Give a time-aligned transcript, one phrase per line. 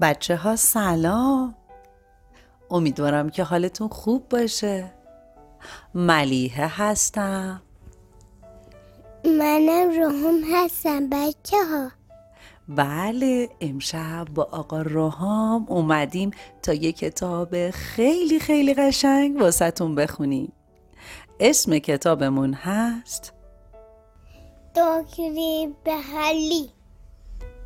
[0.00, 1.54] بچه ها سلام.
[2.70, 4.92] امیدوارم که حالتون خوب باشه.
[5.94, 7.62] ملیحه هستم.
[9.24, 11.90] منم روحم هستم بچه ها
[12.68, 16.30] بله امشب با آقا روحام اومدیم
[16.62, 20.52] تا یه کتاب خیلی خیلی قشنگ واسهتون بخونیم.
[21.40, 23.32] اسم کتابمون هست؟
[24.74, 26.70] داکری به حلی.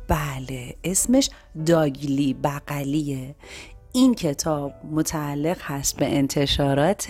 [0.07, 1.29] بله اسمش
[1.65, 3.35] داگلی بغلیه.
[3.93, 7.07] این کتاب متعلق هست به انتشارات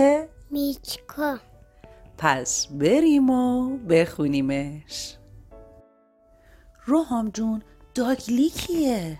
[0.52, 1.38] میچکا.
[2.18, 5.18] پس بریم و بخونیمش.
[6.86, 7.62] روحام جون
[7.96, 9.20] داگلی کیه؟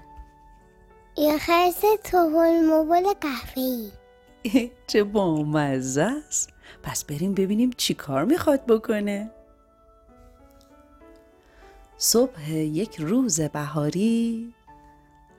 [1.18, 3.92] یه خرس توهل موبایل قهوه‌ای.
[4.88, 6.50] چه بامزه است.
[6.84, 9.32] پس بریم ببینیم چی کار می‌خواد بکنه.
[11.98, 14.54] صبح یک روز بهاری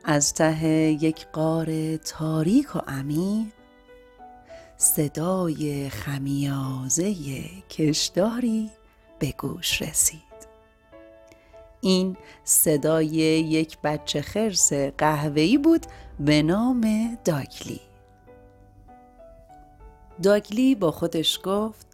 [0.05, 0.67] از ته
[1.03, 3.47] یک قار تاریک و عمیق
[4.77, 7.15] صدای خمیازه
[7.71, 8.71] کشداری
[9.19, 10.23] به گوش رسید.
[11.81, 15.87] این صدای یک بچه خرس قهوه‌ای بود
[16.21, 16.81] به نام
[17.25, 17.81] داگلی.
[20.23, 21.87] داگلی با خودش گفت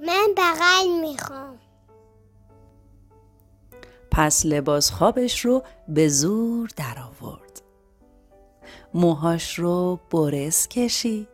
[0.00, 1.63] من بغل می‌خوام.
[4.16, 7.62] پس لباس خوابش رو به زور درآورد.
[8.94, 11.28] موهاش رو برس کشید.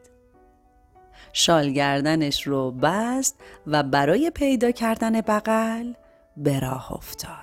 [1.32, 3.36] شال گردنش رو بست
[3.66, 5.92] و برای پیدا کردن بغل
[6.36, 7.36] به راه افتاد.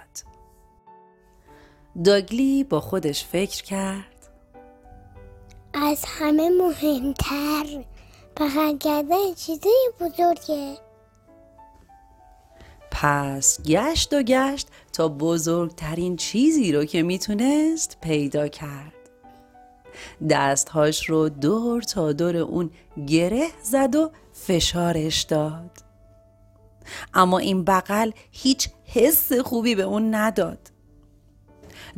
[2.06, 4.30] داگلی با خودش فکر کرد
[5.74, 7.84] از همه مهمتر
[8.38, 10.78] بغل کردن چیزای بزرگه
[13.02, 14.68] پس گشت و گشت
[14.98, 18.94] تا بزرگترین چیزی رو که می‌تونست پیدا کرد.
[20.30, 22.70] دستهاش رو دور تا دور اون
[23.08, 25.72] گره زد و فشارش داد.
[27.14, 30.72] اما این بغل هیچ حس خوبی به اون نداد.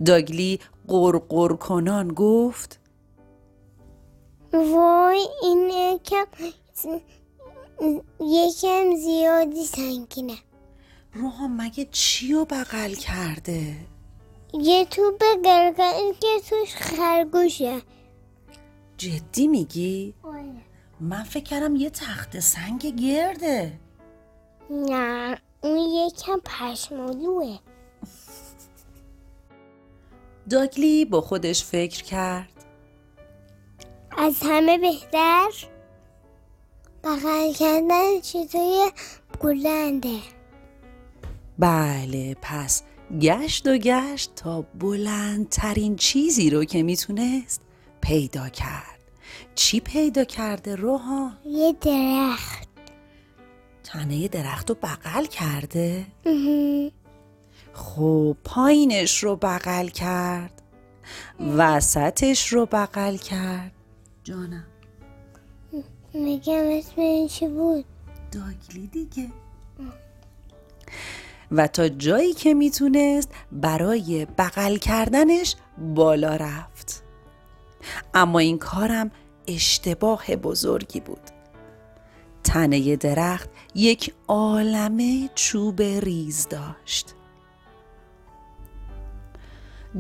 [0.06, 2.80] داگلی قرقر کنان گفت
[4.54, 6.26] وای این یکم
[8.20, 10.38] یکم زیادی سنگینه.
[11.14, 13.76] روحان مگه چی رو بغل کرده؟
[14.54, 17.82] یه توپ گرگان که توش خرگوشه.
[18.98, 20.14] جدی میگی؟
[21.00, 23.80] من فکر کردم یه تخت سنگ گرده.
[24.70, 27.58] نه اون یکم پشمالوه.
[30.50, 32.66] داگلی با خودش فکر کرد.
[34.18, 35.50] از همه بهتر؟
[37.04, 38.92] بغل کردن چیزای
[39.42, 40.20] بلنده.
[41.60, 42.84] بله پس
[43.22, 47.62] گشت و گشت تا بلندترین چیزی رو که می‌تونست
[48.02, 49.00] پیدا کرد.
[49.56, 52.70] چی پیدا کرده روحان؟ یه درخت.
[53.84, 56.06] تنه درخت رو بغل کرده؟
[57.74, 60.62] خب پایینش رو بغل کرد.
[61.58, 63.72] وسطش رو بغل کرد.
[64.24, 64.66] جانم.
[66.14, 67.86] میگم اسم این چی بود؟
[68.32, 69.30] داگلی دیگه.
[71.52, 75.56] و تا جایی که می‌تونست برای بغل کردنش
[75.96, 77.04] بالا رفت.
[78.14, 79.12] اما این کارم
[79.48, 81.22] اشتباه بزرگی بود.
[82.44, 87.16] تنه درخت یک عالمه چوب ریز داشت.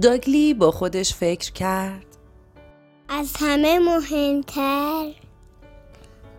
[0.01, 2.05] داگلی با خودش فکر کرد.
[3.09, 5.11] از همه مهمتر.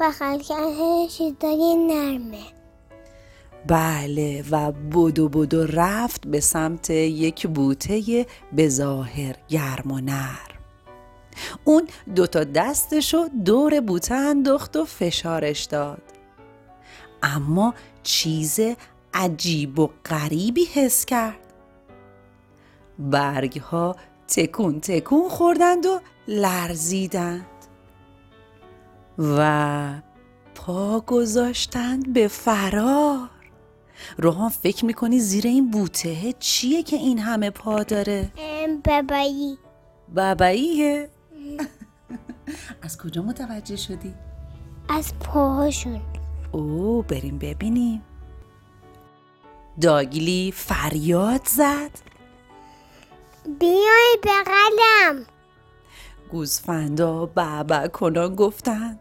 [0.01, 2.60] بغل کردن چیزای نرمه.
[3.67, 10.51] بله و بدو بدو رفت به سمت یک بوته به ظاهر گرم و نرم
[11.65, 16.03] اون دوتا دستشو دور بوته انداخت و فشارش داد.
[17.23, 18.61] اما چیز
[19.15, 21.37] عجیب و غریبی حس کرد.
[22.99, 23.97] برگ ها
[24.29, 27.47] تکون تکون خوردند و لرزیدند.
[29.19, 29.93] و
[30.55, 33.40] پا گذاشتند به فرار.
[34.19, 38.33] روحان فکر می‌کنی زیر این بوته؟ چیه که این همه پا داره؟
[38.85, 39.59] بابایی.
[40.15, 41.11] باباییه؟
[42.83, 44.15] از کجا متوجه شدی؟
[44.89, 46.01] از پاهاشون.
[46.53, 48.03] او بریم ببینیم.
[49.81, 51.91] داگلی فریاد زد.
[53.61, 55.27] بیای بغلم
[56.31, 58.99] گوزفندا بابا کنان گفتند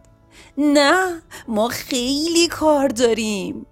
[0.58, 3.66] نه ما خیلی کار داریم.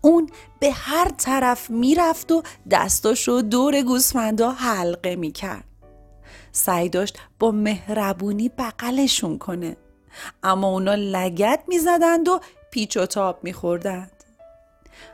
[0.00, 0.30] اون
[0.60, 5.64] به هر طرف می‌رفت و دستاشو دور گوسفندا حلقه می‌کرد.
[6.52, 9.76] سعی داشت با مهربونی بغلشون کنه.
[10.42, 12.40] اما اونا لگت می‌زدند و
[12.70, 14.24] پیچ و تاب میخوردند.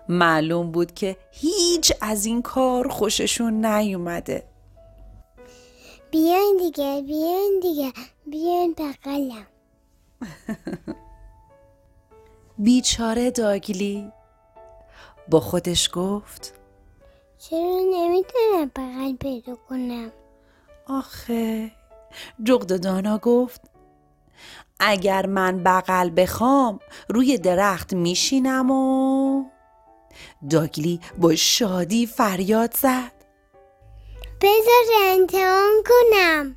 [0.09, 4.45] معلوم بود که هیچ از این کار خوششون نیومده.
[6.11, 7.93] بیاین دیگه بیاین دیگه
[8.27, 9.47] بیاین بغلم.
[12.59, 14.13] بیچاره داگلی
[15.29, 16.55] با خودش گفت
[17.39, 20.13] چرا نمی‌تونم بغل پیدا کنم؟
[20.87, 21.71] آخه.
[22.45, 23.61] جغد دانا گفت
[24.81, 26.79] اگر من بغل بخوام
[27.09, 29.45] روی درخت میشینم و
[30.51, 33.13] داگلی با شادی فریاد زد.
[34.41, 36.57] بذار امتحان کنم.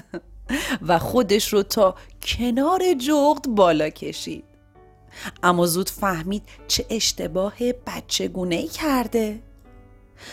[0.88, 4.47] و خودش رو تا کنار جغد بالا کشید.
[5.42, 7.54] اما زود فهمید چه اشتباه
[7.86, 9.42] بچگونه کرده.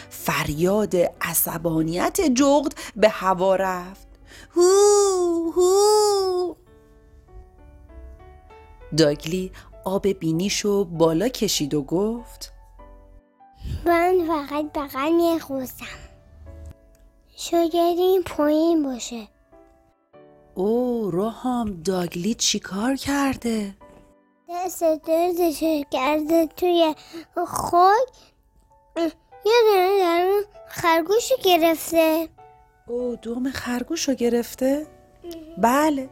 [0.09, 4.07] فریاد عصبانیت جغد به هوا رفت.
[4.55, 6.55] هو هو.
[8.97, 9.51] داگلی
[9.85, 12.53] آب بینیشو بالا کشید و گفت
[13.85, 15.85] من فقط بغل میخوستم
[17.35, 19.27] شاید این پایین باشه.
[20.55, 23.75] او روحام داگلی چیکار کرده؟
[24.49, 26.95] دست دردش کرده توی
[27.47, 28.07] خاک.
[29.45, 30.27] یه دونه در
[30.67, 32.29] خرگوش گرفته.
[32.87, 34.87] او دوم خرگوش رو گرفته؟
[35.57, 36.09] بله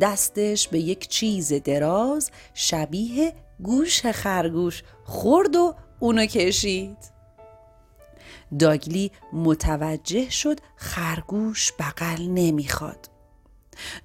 [0.00, 3.32] دستش به یک چیز دراز شبیه
[3.62, 6.98] گوش خرگوش خورد و اونو کشید.
[8.58, 13.11] داگلی متوجه شد خرگوش بغل نمی‌خواد.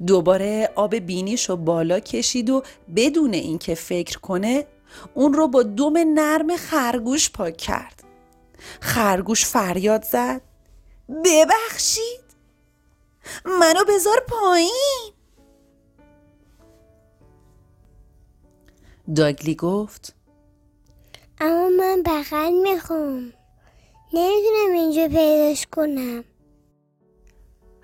[0.07, 2.63] دوباره آب بینیشو بالا کشید و
[2.95, 4.65] بدون اینکه فکر کنه
[5.13, 8.03] اون رو با دم نرم خرگوش پاک کرد.
[8.81, 10.41] خرگوش فریاد زد.
[11.25, 12.27] ببخشید.
[13.45, 15.11] منو بذار پایین.
[19.15, 20.15] داگلی گفت.
[21.39, 23.33] اما من بغل می‌خوام.
[24.13, 26.23] نمی‌تونم اینجا پیداش کنم.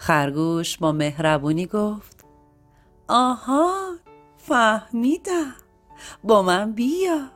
[0.04, 2.26] خرگوش با مهربونی گفت
[3.08, 3.96] آها
[4.38, 5.56] فهمیدم.
[6.24, 7.30] با من بیا.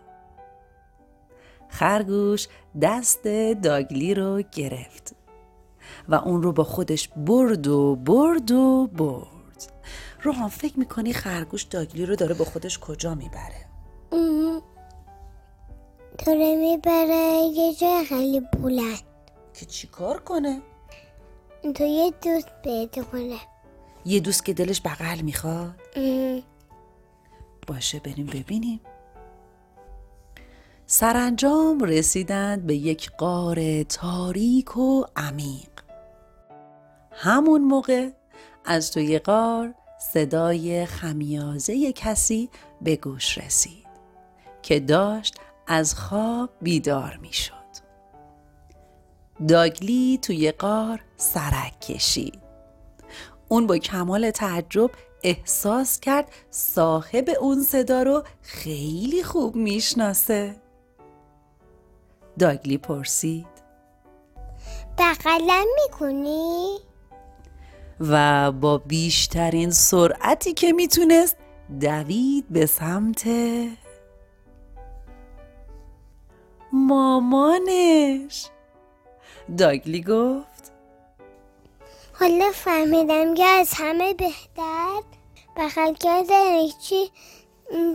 [1.70, 2.48] خرگوش
[2.82, 3.28] دست
[3.64, 5.16] داگلی رو گرفت
[6.08, 9.74] و اون رو با خودش برد و برد و برد.
[10.24, 13.66] روحان فکر می‌کنی خرگوش داگلی رو داره با خودش کجا می‌بره.
[16.26, 19.04] داره می‌بره یه جای خیلی بلند.
[19.54, 20.62] که چیکار کنه؟
[21.76, 23.38] تو یه دوست پیدا کنه
[24.06, 25.76] یه دوست که دلش بغل می‌خواد.
[27.68, 28.80] باشه بریم ببینیم
[30.86, 35.70] سرانجام رسیدند به یک غار تاریک و عمیق
[37.12, 38.10] همون موقع
[38.66, 39.74] از توی غار
[40.14, 42.50] صدای خمیازه کسی
[42.82, 43.88] به گوش رسید
[44.62, 45.36] که داشت
[45.68, 47.57] از خواب بیدار می شد.
[49.48, 52.40] داگلی توی غار سرک کشید.
[53.50, 54.92] اون با کمال تعجب
[55.24, 60.56] احساس کرد صاحب اون صدا رو خیلی خوب می‌شناسه.
[62.40, 63.48] داگلی پرسید
[64.98, 66.78] بغلم می‌کنی؟
[68.00, 71.38] و با بیشترین سرعتی که می‌تونست
[71.80, 73.28] دوید به سمت
[76.74, 78.50] مامانش
[79.58, 80.72] داگلی گفت.
[82.14, 85.02] حالا فهمیدم که از همه بهتر.
[85.58, 87.12] بغل کردن چی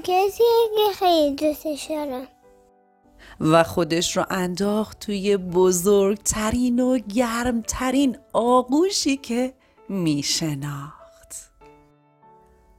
[0.05, 0.43] کسی
[0.77, 2.27] که خیلی دوستش دارم
[3.41, 9.55] و خودش رو انداخت توی بزرگترین و گرمترین آغوشی که
[9.89, 11.53] میشناخت.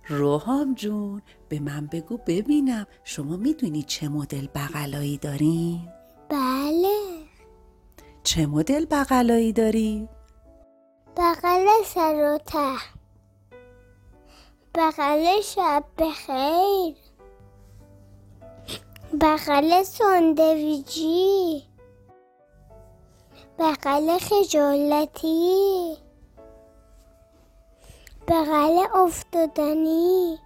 [0.07, 2.87] روحام جون به من بگو ببینم.
[3.03, 5.89] شما می‌دونی چه مدل بغلایی دارین؟
[8.33, 10.09] چه مدل بغلایی داری؟
[11.17, 12.77] بغل سر و ته.
[14.75, 16.95] بغل شب بخیر.
[19.21, 21.63] بغل ساندویجی
[23.59, 25.97] بغل خجالتی.
[28.27, 30.37] بغل افتادنی.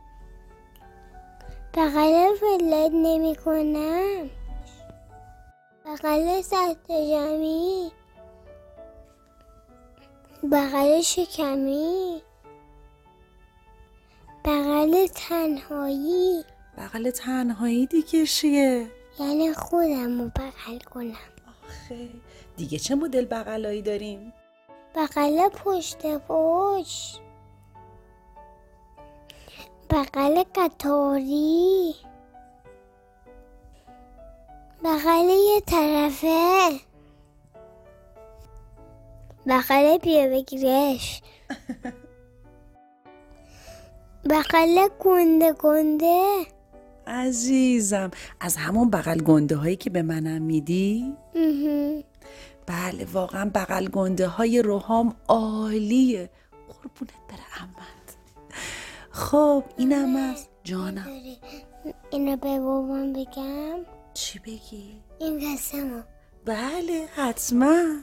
[1.74, 4.37] بغل ولد نمی کنم
[5.88, 7.92] بغل سخت جمعی.
[10.52, 12.22] بغل شکمی.
[14.46, 16.44] بغل تنهایی.
[16.78, 21.32] بغل تنهایی دیگه چیه؟ یعنی خودم رو بغل کنم.
[21.68, 22.10] آخه
[22.58, 24.34] دیگه چه مدل بغلایی داریم؟
[24.96, 27.22] بغل پشت پشت.
[29.90, 31.96] بغل قطاری.
[34.84, 36.70] بغل یه طرفه.
[39.48, 41.22] بغل بیا بگیرش.
[44.30, 46.46] بغل گنده گنده.
[47.08, 51.16] عزیزم از همون بغل گنده هایی که به منم میدی؟
[52.66, 56.30] بله واقعا بغل گنده های روحام عالیه.
[56.68, 58.18] قربونت بره امت
[59.12, 61.04] خب اینم از جانم.
[61.06, 61.38] داری
[62.12, 63.97] اینو به بابام بگم.
[64.18, 66.02] چی بگی؟ این قسمو
[66.46, 68.02] بله حتما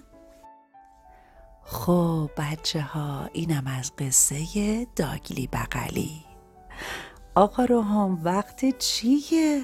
[1.62, 4.36] خب بچه ها اینم از قصه
[4.96, 6.24] داگلی بغلی
[7.34, 9.62] آقا روحام وقت چیه؟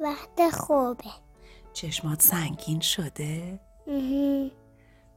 [0.00, 1.04] وقت خوبه
[1.72, 4.50] چشمات سنگین شده؟ مهم.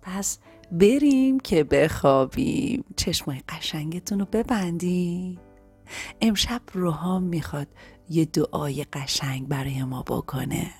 [0.01, 0.39] پس
[0.71, 5.39] بریم که بخوابیم چشمای قشنگتون رو ببندین
[6.21, 7.67] امشب روحام می‌خواد
[8.09, 10.71] یه دعای قشنگ برای ما بکنه.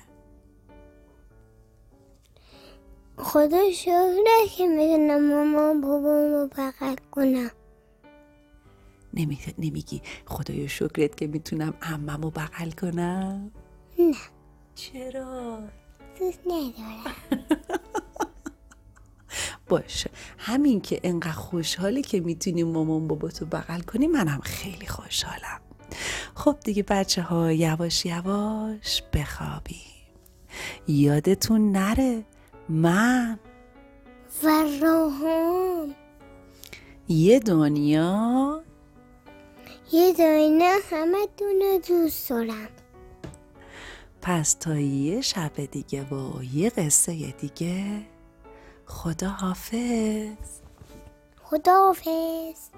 [3.16, 7.50] خدا شکره که می‌تونم مامان بابامو بغل کنم.
[9.14, 9.38] نمی...
[9.58, 13.50] نمیگی خدایا شکرت که می‌تونم امم رو بغل کنم؟
[13.98, 14.14] نه.
[14.74, 15.58] چرا؟
[16.18, 17.16] دوست ندارم.
[19.68, 20.10] باشه.
[20.38, 25.60] همین که انقدر خوشحالی که می‌تونی مامان باباتو بغل کنی منم خیلی خوشحالم.
[26.34, 29.78] خب دیگه بچه ها یواش یواش بخوابیم
[30.88, 32.24] یادتون نره
[32.68, 33.38] من
[34.44, 34.48] و
[34.82, 35.94] روحان
[37.08, 38.62] یه دنیا.
[39.92, 42.68] یه داینا همه دونه دوست دارم
[44.22, 48.13] پس تا یه شب دیگه و یه قصه دیگه.
[48.86, 50.60] خدا حافظ
[51.42, 52.73] خداحافظ.